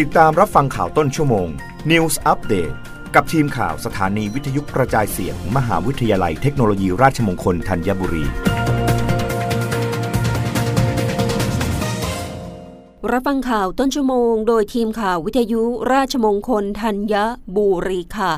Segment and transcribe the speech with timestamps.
[0.00, 1.48] ติดตามรับฟังข่าวต้นชั่วโมง
[1.90, 2.74] News Update
[3.14, 8.24] กับทีมข่าวสถานีวิทยุกระจายเสียงมมหาวิทยาลัยเทคโนโลยีราชมงคลธัญบุรี
[13.10, 15.62] รับฟังข่าวต้นชั่วโมง โดยทีมข่าววิทยุ
[15.92, 17.14] ราชมงคลธัญ
[17.56, 18.32] บุรีค่ะ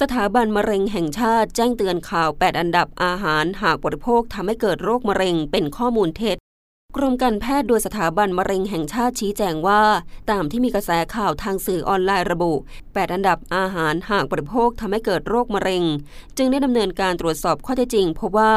[0.00, 6.38] สถาบันมะเร็งแห่งชาติแจ้งเตือนข่าว 8 อันดับอาหารหากบริโภคทำให้เกิดโรคมะเร็งเป็นข้อมูลเท็จ
[6.98, 9.82] กรมการแพทย์โดยสถาบันมะเร็งแห่งชาติชี้แจงว่า
[10.30, 15.84] ตามที่มีกระแสข่าวทางสื่อออนไลน์ระบุ 8 อันดับอาหารหากบริโภคทำให้เกิดโรคมะเร็ง
[16.36, 18.54] จึงได้ดำเนินการตรวจสอบข้อเท็จจริงพบว่า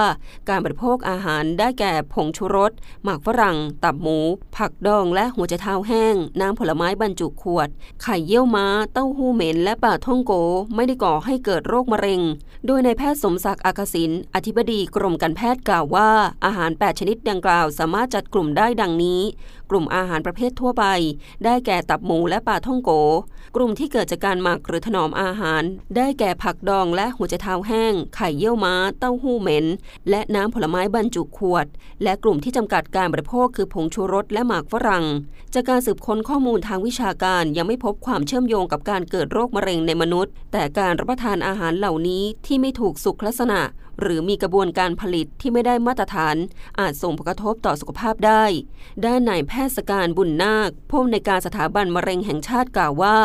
[0.49, 2.71] การบริโภคอาหารได้แก่ผงชูรส
[3.03, 4.17] หมากฝรั่ง ตับหมู
[4.55, 7.67] ผักดองและหัวใจเท้าแห้ง น้ำผลไม้บรรจุขวด
[8.01, 10.33] ไข่เยี่ยวม้า เต้าหู้เหม็น และปลาท่องโก
[10.75, 12.21] ไม่ได้ก่อให้เกิดโรคมะเร็ง
[12.65, 16.09] โดยนายแพทย์สมศักดิ์อากสินอธิบดีกรมการแพทย์กล่าวว่า
[16.45, 19.21] อาหาร 8 ชนิดดังกล่าวสามารถจัดกลุ่มได้ดังนี้
[19.69, 20.85] กลุ่มอาหารประเภททั่วไป
[21.45, 22.91] ได้แก่ตับหมูและปลาท่องโก
[23.55, 25.63] กลุ่มที่เกิดจากการหมักหรือถนอมอาหาร
[25.95, 29.65] ได้แก่ผักดองและหัวใจเท้าแห้ง ไข่เยี่ยวม้า เต้าหู้เหม็น
[30.09, 31.65] และน้ำผลไม้บรรจุขวด
[32.03, 35.05] และกลุ่มที่จำกัดการบริโภคคือผงชูรสและหมากฝรั่ง
[35.53, 43.61] จากการสืบค้นข้อมูลทางวิชาการยังไม่พบความเชื่อมโยงกับการเกิดโรคมะเร็งในมนุษย์ แต่การรับประทานอาหารเหล่านี้ที่ไม่ถูกสุขลักษณะ
[44.01, 46.35] หรือมีกระบวนการผลิตที่ไม่ได้มาตรฐาน
[46.79, 48.43] อาจส่งผลกระทบต่อสุขภาพได้
[49.05, 53.17] ด้านนายแพทย์สการบุญนาคผู้อำนวยการสถาบันมะเร็งแห่งชาติกล่าวว่า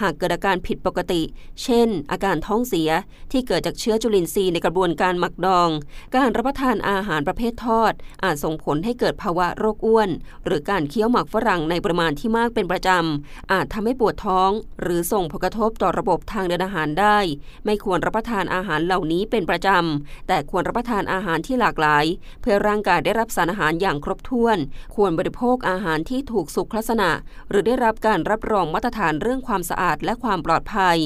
[0.00, 1.22] หากเกิดอาการผิดปกติ
[1.62, 2.90] เช่น อาการท้องเสีย
[3.32, 5.70] ที่เกิดจากเชื้อจุลินทรีย์ในกระบวนการหมักดอง
[6.16, 7.92] การรับประทานอาหารประเภททอด
[8.24, 10.08] อาจส่งผลให้เกิดภาวะโรคอ้วน
[10.44, 14.50] หรือการเคี้ยวหมักฝรั่งในปริมาณที่มากเป็นประจำ อาจทำให้ปวดท้อง
[14.82, 17.18] หรือส่งผลกระทบต่อระบบทางเดินอาหารได้
[17.64, 22.04] ไม่ควรรับประทานอาหารเหล่านี้เป็นประจำ แต่ควรรับประทานอาหารที่หลากหลาย
[22.40, 24.58] เพื่อร่างกายได้รับสารอาหารอย่างครบถ้วถ้วน
[24.94, 27.10] ควรบริโภคอาหารที่ถูกสุขลักษณะ
[27.50, 30.98] หรือได้รับการรับรองมาตรฐานเรื่องความสะอาดและความปลอดภัย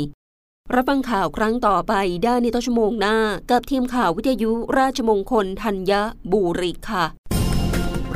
[0.74, 3.16] รับฟังข่าวครั้งต่อไปได้ในต้นชั่วโมงหน้า
[3.50, 5.92] กับทีมข่าววิทยุราชมงคลธัญ
[6.32, 7.04] บุรีค่ะ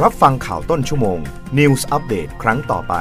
[0.03, 1.19] รับฟังข่าวต้นชั่วโมง
[1.59, 2.95] News อัปเดตครั้งต่อไป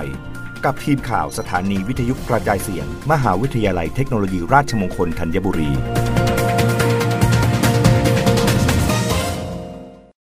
[0.65, 5.71] กับทีมข่าวสถานีวิทยุกระจายเสียง มหาวิทยาลัยเทคโนโลยีราชมงคลธัญบุรี